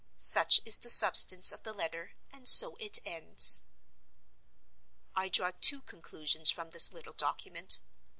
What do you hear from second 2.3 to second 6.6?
and so it ends. I draw two conclusions